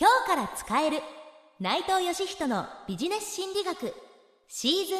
[0.00, 0.98] 今日から使える。
[1.58, 3.92] 内藤義人のビジネス心理学。
[4.46, 4.98] シーズン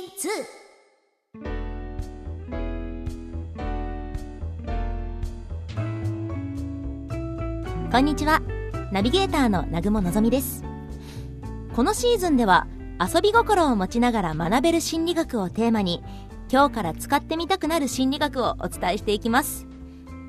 [7.85, 8.43] 2こんにちは。
[8.91, 10.65] ナビゲーターの南雲のぞみです。
[11.77, 12.67] このシーズンでは
[12.99, 16.03] 遊び心を持ちながら学べる心理学をテーマに
[16.51, 19.69] 今日から使ってみたくなる心理学をお伝えしていきます。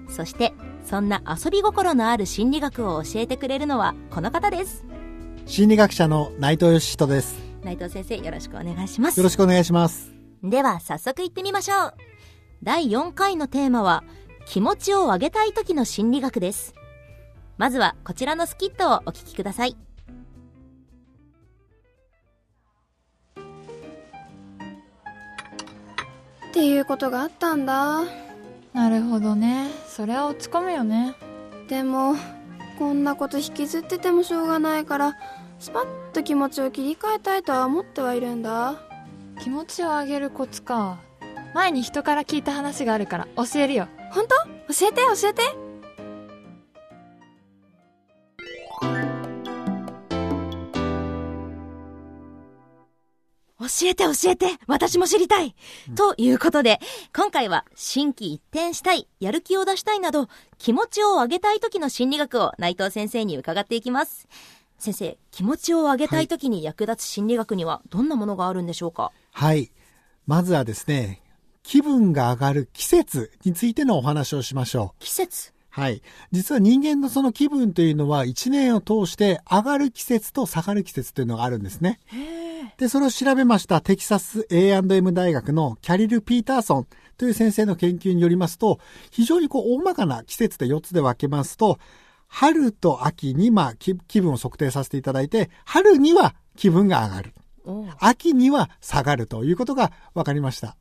[0.09, 0.53] そして
[0.89, 4.83] そんな遊び心のある心理学を教えてくれるのはこの方です。
[5.45, 7.37] 心理学者の内藤義人です。
[7.63, 9.19] 内藤先生よろしくお願いします。
[9.19, 10.11] よろしくお願いします。
[10.43, 11.93] では早速行ってみましょう。
[12.63, 14.03] 第4回のテーマは
[14.47, 16.73] 気持ちを上げたい時の心理学です。
[17.59, 19.77] まずはこちらのスキットをお聞きください。
[26.49, 28.28] っていうことがあったんだ
[28.73, 29.69] なるほどね。
[29.87, 31.15] それは落ち込むよね。
[31.67, 32.15] でも
[32.77, 35.17] こんなこと引きずっててもしょうがないから
[35.59, 38.75] スパッと気持ちを切り替えたいとは思ってはいるんだ。
[39.43, 40.99] 気持ちを上げるコツか。
[41.53, 43.87] 前に人から聞いた話があるから教えるよ。
[44.11, 44.35] 本当？
[44.73, 45.41] 教えて教えて
[53.69, 55.55] 教えて教えて私も知りたい、
[55.89, 56.79] うん、ということで、
[57.15, 64.27] 今回は心機一転したい、やる気を出したいなど、気持ちを上げたい時の心理学を内藤先生に伺っていきます。
[64.79, 69.11] 先生、気持ちを上げたい時に役立つ心理学にはどんなものがあるんでしょうか？
[69.31, 69.71] はい。
[70.25, 71.21] まずはですね、
[71.61, 75.03] 気分が上がる季節についてのお話をしましょう。
[75.03, 75.53] 季節？
[75.69, 76.01] はい。
[76.31, 81.99] 実は人間のその気分というのは一年を通して上がる季節と下がる季節というのがあるんですね。
[82.79, 88.79] で、それを調べましたテキサス A&M 大学のキャリル・ピーターソンという先生の研究によりますと、
[89.11, 91.77] 非常にこう大まかな季節で4つで分けますと、
[92.27, 97.33] 春と秋にまあ気分を測定させていただいて、春には気分が上がる。
[97.99, 100.77] 秋には下がるということが分かりました。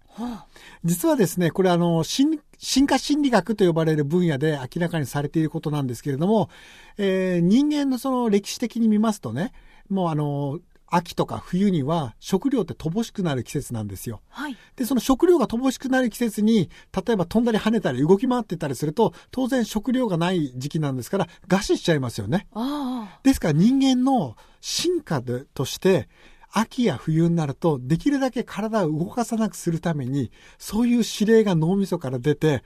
[0.84, 2.38] 実はですね、これあの、進
[2.86, 6.48] 化心理学と呼ばれる分野で明らかにされていることなんですけれども、
[6.96, 9.52] えー、人間のその歴史的に見ますとね、
[9.88, 10.60] もうあの、
[10.90, 14.22] 秋とか冬には食料って乏しくなる季節なんですよ。
[14.28, 14.56] はい。
[14.76, 16.70] で、その食料が乏しくなる季節に、
[17.06, 22.46] 例えば飛んだり跳ねたり動き回ってたりすると、当然食料がない時期なんですから、餓死しちゃいますよね。
[22.52, 23.20] ああ。
[23.22, 26.08] ですから人間の進化でとして、
[26.50, 32.64] 秋や冬になると、できるだけ体を動かさなくするために、そういう指令が脳みそから出て、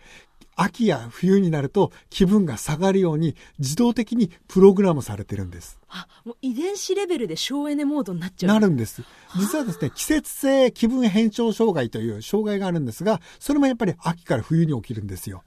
[0.56, 5.78] 秋や冬になると気分が下がるように自動的にプログラムされてるんです。
[5.88, 8.54] あ、もう遺伝子レベルで省エネモードになっちゃう。
[8.54, 9.02] なるんです。
[9.36, 15.42] 実はですね、季節性気分変調障害という障害があるんですが、それもやっぱり秋から冬に起きるんですよ。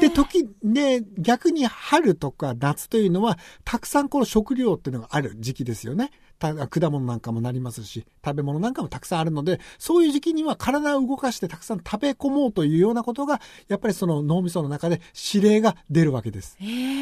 [0.00, 6.10] で、時、で、逆に春とか夏というのは、たくさんこの食料っていうのがある時期ですよね。
[6.38, 15.00] 果物なんかもなりますし、食べ物なんかもたくさんあるので、そういう時期には体を動かしてたくさん食べ込もうというようなことが、やっぱりその脳みその中で
[15.32, 16.56] 指令が出るわけです。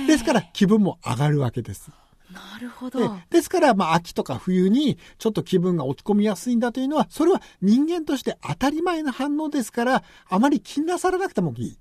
[0.06, 1.90] ですから気分も上がるわけです。
[2.32, 3.16] なるほど。
[3.30, 11.78] ですから、まあ、秋とか冬にちょっと気分が落ち込みやすいんだというのは、それは人間として当たり前の反応ですから、あまり気になさらなくてもいい。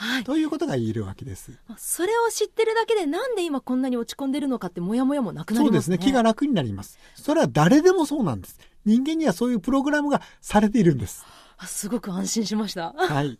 [0.00, 1.52] はい、ということが言えるわけです。
[1.76, 5.82] それを知ってるだけでなんで今こんなに落ち込んでるのかってもやもやもなくなりますね。
[5.82, 6.10] そうですね。
[6.10, 6.98] 気が楽になります。
[7.14, 8.58] それは誰でもそうなんです。
[8.86, 11.22] 人間にはそういうプログラムがされているんです。
[11.66, 12.94] すごく安心しました。
[12.96, 13.38] はい。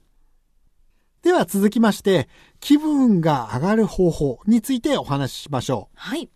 [1.22, 2.28] では続きまして、
[2.60, 5.96] 気分が上がる方法についてお話ししましょう。
[5.96, 6.28] はい。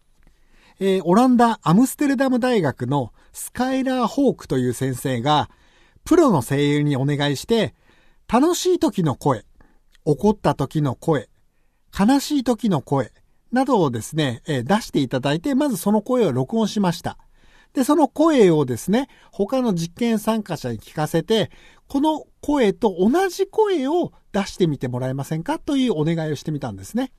[0.80, 5.50] えー、オランダ・アムステルダム大学のスカイラー・ホークという先生が、
[6.04, 7.74] プロの声優にお願いして、
[8.26, 9.44] 楽しい時の声、
[10.04, 11.28] 怒った時の声、
[11.98, 13.12] 悲しい時の声
[13.52, 17.18] などをですね、え、出していただいて、まずその声を録音しました。
[17.72, 21.50] で、その声をですね、他の実験参加者に聞かせて、
[21.88, 25.58] この声と同じ声を出してみてもらえませんか？
[25.58, 27.12] というお願いをしてみたんですね。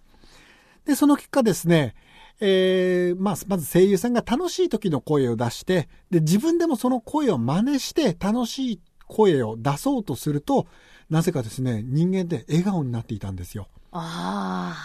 [0.85, 1.95] で、その結果ですね、
[2.39, 10.67] えー、まあ、まず声優さんが楽しい時の声を出して、で、自分でもその声を真似して楽しい声を出そうとすると、
[11.09, 13.67] なぜかですね、人間って笑顔になっていたんですよ。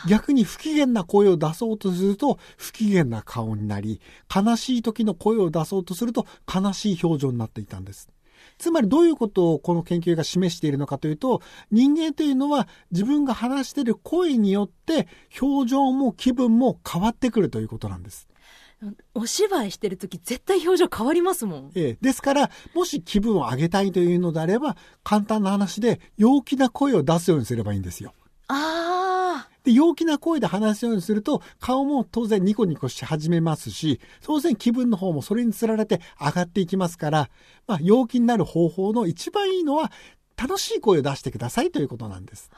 [0.09, 4.01] 逆に不機嫌な声を出そうとすると不機嫌な顔になり、
[4.35, 8.09] 悲しい時の声を出そうとすると悲しい表情になっていたんです。
[8.59, 15.09] つまりどういうことをこの研究が示しているのかというと、人間というのは自分が話している声によって
[15.41, 18.30] 表情も気分も変わってくるということなんです。
[19.15, 21.71] お芝居してる時絶対表情変わりますもん。
[21.75, 21.99] ええ。
[22.01, 28.15] ですから、もし気分を上げたいというのであれば、簡単な話で陽気な声を出すようにすればいいんですよ。
[28.49, 29.51] ああ。
[29.65, 37.31] で、陽気な声で話すようにすると、顔も当然ニコニコし始めますし、当然気分の方もそれにつられて上がっていきますから、
[37.67, 39.93] まあ、陽気になる方法の一番いいのは、
[40.41, 42.51] 楽しい声を出してくださいということなんです。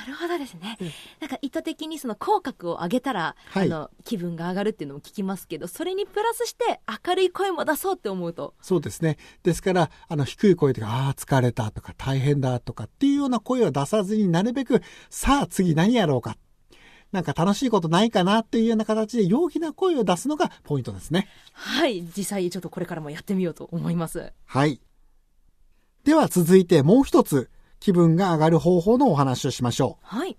[0.00, 0.90] なるほどですねうん。
[1.20, 8.54] なんか意図的にその口角を上げたら、はいあの、気分が上がるっていうのも聞きますけど、それにプラスして明るい声も出そうって思うと。
[8.62, 9.16] そうですね。
[9.42, 16.36] ですから、あの、低い声とか、ああ、疲れたとか、大変だとかっていうような声を出さずになるべく、さあ、次何やろうか。
[17.12, 21.26] なんか楽しいことないかなっていうような形で陽気な声を出すのがポイントですね。
[21.52, 22.04] はい。
[22.16, 24.32] 実際ちょっとこれからもやってみようと思います。
[24.46, 24.80] はい。
[26.04, 30.32] では続いてもう一つ気分が上がる方法のお話をしましょはい。
[30.32, 30.36] う。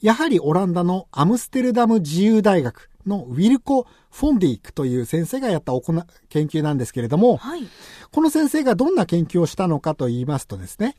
[0.00, 7.62] やはりオランダのアムステルダム自由大学のウィルコ・フォンディークという先生がやった行な研究なんですけれども、はい。
[8.10, 10.96] この先生がどんな研究をしたのかと言いますとですね、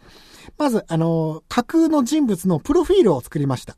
[0.58, 3.76] まず、あの、架空の人物のプロフィールを作りました。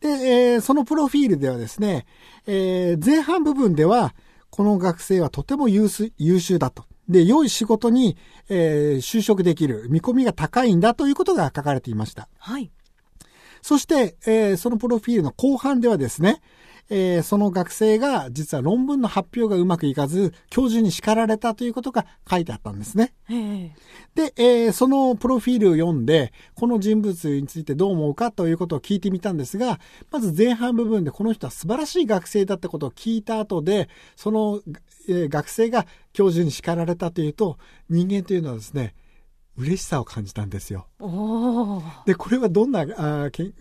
[0.00, 2.06] で、えーそのプロフィールではですね、
[2.46, 4.14] えー前半部分では、
[4.50, 6.84] この学生はとても優秀だと。
[7.08, 8.16] で、良い仕事に、
[8.48, 12.28] えー就職できる見込みが高いんだということが書かれていました。
[12.38, 12.70] はい。
[13.62, 16.40] そして、えーそのプロフィールの後半ではですね、
[16.92, 23.12] えーその学生が実は論文の発表がうまくいかず、教授に叱られたということが書いてあったんですね。
[23.28, 23.72] ええ
[24.14, 29.78] で、えーそのプロフィールを読んで、この人物についてどう思うかということを聞いてみたんですが、
[30.10, 34.60] まず前半部分でこの人は素晴らしい学生だってことを聞いた後で、その、
[35.08, 37.58] えー学生が教授に叱られたというと、
[37.88, 38.94] 人間というのはですね、
[39.56, 40.86] 嬉しさを感じたんですよ。
[42.06, 43.54] で、これはどんな、あーけん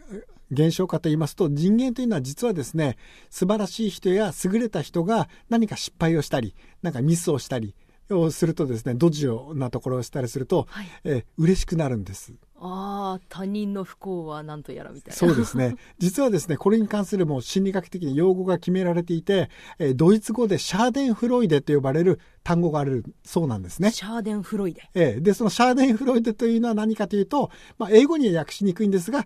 [0.51, 2.97] 現象かと言いますと、人間というのは実はですね、
[3.30, 7.75] 素晴らしい人や優れた人が何か失敗をしたり、なんかミスをしたり
[8.09, 12.33] をするとですね、ドジョなところをしたりすると、はいえー嬉しくなるんです。
[12.61, 15.15] ああ、他人の不幸は何とやらみたいな。
[15.15, 15.75] そうですね。
[15.97, 23.91] 実はですね、これに関するもう心理学的に用語が決められていて、えードイツ語で Schadenfreude と呼ばれる単語があるそうなんですね。
[23.92, 24.89] Schadenfreude。
[24.94, 29.25] ええで、その Schadenfreude というのは何かというと、まあ、英語には訳しにくいんですが、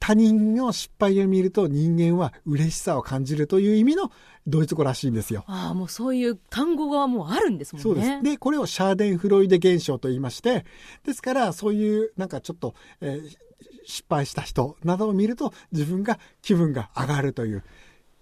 [0.00, 4.10] 他人の失敗を見ると人間は嬉しさを感じるという意味の
[4.46, 5.44] ドイツ語らしいんですよ。
[5.46, 7.82] ああ、もうそういう単語がもうあるんですもんね。
[7.82, 8.22] そうです。
[8.22, 10.64] で、これを Schadenfreude 現象と言いまして、
[11.04, 13.36] ですから、そういう、なんかちょっと、えー
[13.88, 17.64] 失敗した人などを見ると、自分が気分が上がるという、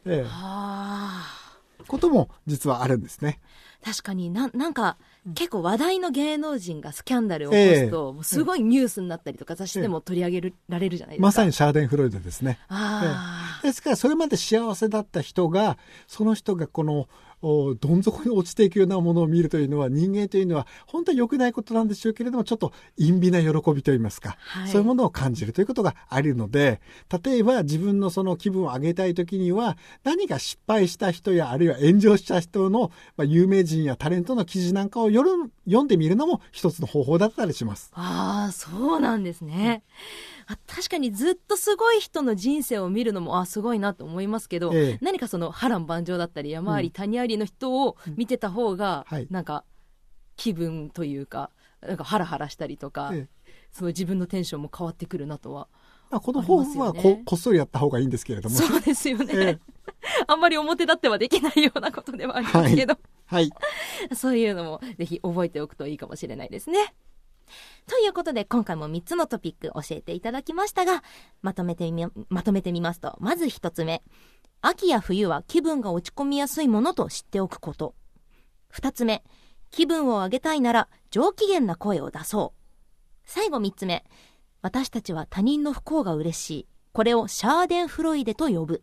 [0.06, 1.46] えー。
[1.86, 3.40] ことも実はあるんですね。
[3.86, 4.96] 確かにな、なんか、
[5.36, 11.22] 結構話題の芸能人がスキャンダルを起こすと、もうすごいニュースになったりとか、雑誌でも取り上げられるじゃないですか。
[11.22, 12.58] まさにシャーデンフロイデですね。
[12.68, 15.78] あですから、それまで幸せだった人が、
[16.08, 17.08] その人がこの、
[17.42, 24.68] おどん底に落ちていくようなものを見るというのは、人間というのは、本当は良くないことなんでしょうけれども、ちょっと陰微な喜びといいますか、はい。
[24.68, 26.80] そういうものを感じるということがあるので、
[27.24, 35.34] 例えば自分のその気分を上げたいときには、何か失敗した人や、あるいは炎上した人の、まあ、有名人やタレントの記事なんかを読
[35.82, 37.90] んでみるのも一つの方法だったりします。
[37.94, 38.44] あ。
[38.44, 39.82] ああ、そうなんですね。
[40.46, 49.64] あ確かにずっとすごい人の人生を見るのも、あすごいなと思いますけど、ええ何かその波乱万丈だったり、山あり谷ありの人を見てた方が、はいなんか、
[50.36, 51.50] 気分というか、
[51.80, 53.36] なんかハラハラしたりとか、ええ
[53.72, 55.68] その自分のテンションも変わってくるなとは。
[56.10, 58.54] まあ、この方法はありますよねここっそりやった方がいいんですけれども。
[58.54, 59.34] そうですよね。
[59.36, 59.58] え
[60.26, 63.15] あんまり表立ってはできないようなことではありますけど、はい。
[63.26, 63.50] はい
[64.14, 66.94] そういうのもぜひ覚えておくといいかもしれないですね。
[67.86, 71.04] ということで、今回も3つのトピック教えていただきましたが、
[71.42, 74.02] まとめてみ、まとめてみますと、まず1つ目。
[74.60, 77.94] 秋や冬は気分が落ち込みやすいものと知っておくこと。
[78.72, 79.22] 2つ目。
[79.70, 82.60] 気分を上げたいなら上機嫌な声を出そう。
[83.24, 84.04] 最後3つ目。
[84.62, 86.66] 私たちは他人の不幸が嬉しい。
[86.92, 88.82] これをシャーデンフロイデと呼ぶ。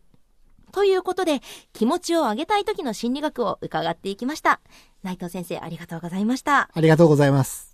[0.74, 1.40] ということで、
[1.72, 4.60] 気持ちを上げたい時の心理学を伺っていきました。
[5.04, 6.68] 内藤先生、ありがとうございました。
[6.74, 7.72] ありがとうございます。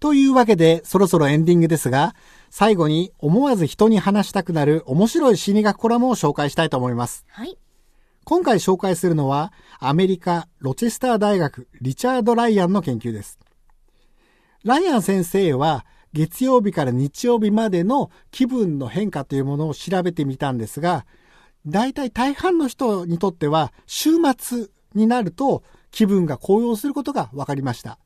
[0.00, 2.16] というわけで、そろそろエンディングですが、
[2.50, 7.24] 最後に思わず人に話したくなる面白い心理学コラムを紹介したいと思います。
[7.28, 7.61] はい。
[8.24, 13.38] 今回紹介するのは、アメリカ・ロチェスター大学リチャード・ライアンの研究です。
[14.64, 21.04] ライアン先生は、月曜日から日曜日までの気分の変化というものを調べてみたんですが、
[21.66, 27.98] 大体大半の人にとっては、週末になると気分が高揚することが分かりました。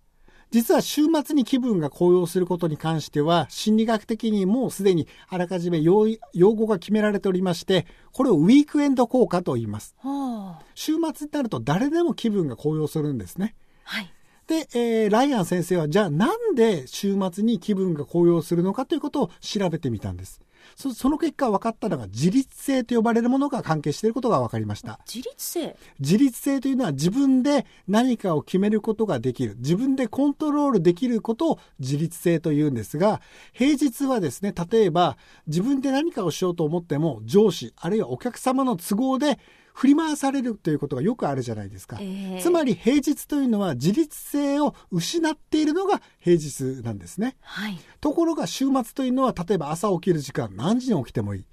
[0.51, 9.95] 実は週末に気分が高揚することに関しては、心理学的にもうすでにあらかじめ用用語が決められておりまして、これをウィークエンド効果と言います。
[9.99, 10.65] はあ。
[10.75, 13.55] 週末になると誰でも気分が高揚するんですね。
[13.85, 14.13] はい。
[14.47, 20.41] で、えーライアン先生は、じゃあなんで週末に気分が高揚するのかということを調べてみたんです。
[20.77, 25.01] そその結果分かったのが自律性と呼ばれるものが関係していることが分かりました。
[25.07, 25.77] 自律性？
[25.99, 29.57] 自律性というのは自分で何かを決めることができる。
[29.57, 33.23] 自分でコントロールできることを自律性と言うんですが、
[33.55, 35.17] 平日はですね、例えば
[35.47, 39.39] 自分で何かをしようと思っても上司、あるいはお客様の都合で
[39.77, 41.99] 振り回されるということがよくあるじゃないですか。
[42.01, 47.37] ええつまり平日というのは自律性を失っているのが平日なんですね。
[47.43, 47.79] はい。
[48.01, 51.45] ところが週末というのは例えば朝起きる時間何時に起きてもいい。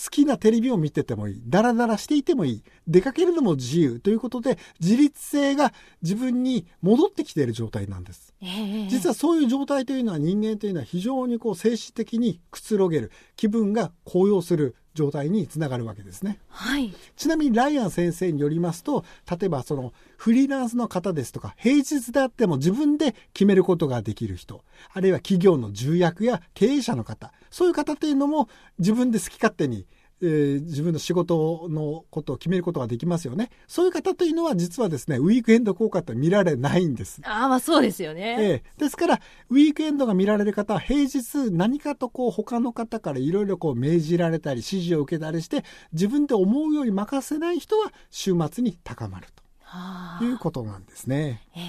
[0.00, 1.42] 好きなテレビを見ててもいい。
[1.44, 2.62] ダラダラしていてもいい。
[2.86, 5.72] 出かけるのも自由ということで自律性が
[6.02, 8.32] 自分に戻ってきている状態なんです。
[8.40, 13.10] ええ実はそういう状態というのは人間というのは非常にこう精神的にくつろげる。
[13.34, 16.38] 気分が高揚する状態につながるわけですね。
[16.48, 16.92] はい。
[17.16, 29.86] ちなみにライアン先生によりますと、例えばそのフリーランスの方ですとか、平日であっても自分で決めることができる人、あるいは企業の重役や経営者の方、そういう方というのも自分で好き勝手に、
[30.22, 33.50] えー自分の仕事のことを決めることができますよね。
[33.66, 37.20] そういう方というのは実はですね、ウィークエンド効果って見られないんです。
[37.24, 38.36] ああ、まあそうですよね。
[38.38, 49.26] ええ、ですから、ウィークエンドが見られる方は平日何かとこう他の方からいろいろこう命じられたり指示を受けたりして自分で思うように任せない人は週末に高まる
[49.64, 51.42] はということなんですね。
[51.56, 51.60] え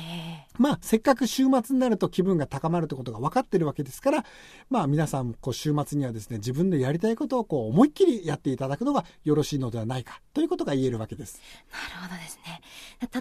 [0.57, 4.25] まあ、せっかく週末になると気分が高まるということが分かってるわけですから、
[4.69, 11.41] まあ皆さんこう週末にはですね、自分でやりたいことをこう思いっきりやっていただくのがよろしいのではないかということが言えるわけです。
[11.71, 12.61] なるほどですね。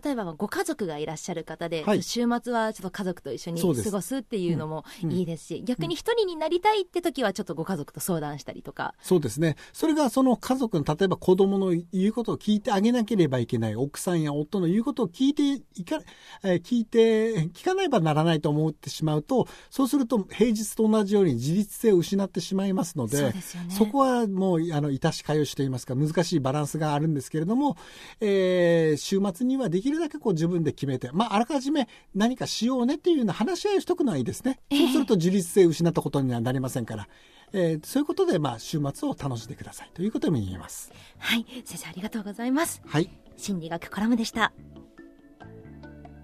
[0.03, 8.95] 例えばご家族がいらっしゃる方で、はい週末はちょっと家族と一緒に過ごすっていうのもうんうんいいですし、逆に一人になりたいって時はちょっとご家族と相談したりとか。
[9.01, 9.57] そうですね。
[9.73, 16.01] それがその家族の、例えば子供の言うことを聞いてあげなければいけない、奥さんや夫の言うことを聞いていか、
[16.43, 17.22] えー聞いて、
[17.55, 23.35] 聞かないばならないと思ってしまうと、そうすると平日と同じように自律性を失ってしまいますので、ね
[23.69, 27.77] そこはもう、あの、致しかよしといいますか、難しいバランスがあるんですけれども、
[28.21, 34.61] えー週末にはできるだけこう自分で決めて、まあ、あらかじめ何かしようねっていうような話し合いをしとくのはいいですね。
[34.71, 37.09] そうすると自律性を失ったことにはなりませんから。
[37.53, 40.91] えーそういうことで、まあ、週末を楽しんでくださいということも言えます。
[41.19, 41.45] はい。
[41.65, 42.81] 先生ありがとうございます。
[42.87, 43.11] はい。
[43.37, 44.53] 心理学コラムでした。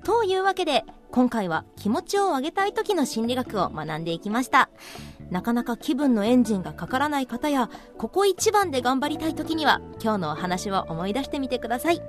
[0.09, 4.71] というわけで、今回は気持ちを上げたい時の心理学を学んでいきました。
[5.31, 12.01] なかなか気分のエンジンがかからない方や、ここ一番で頑張りたい時には、今日のお話を思い出してみてください。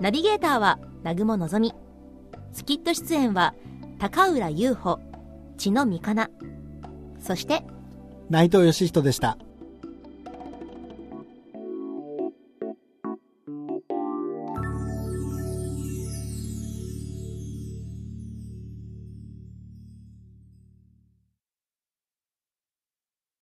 [0.00, 1.74] ナビゲーターは、南雲のぞみ。
[2.54, 3.52] スキット出演は、
[3.98, 4.98] 高浦優穂、
[5.58, 6.30] 千野美香那。
[7.20, 7.62] そして、
[8.30, 9.36] 内藤義人でした。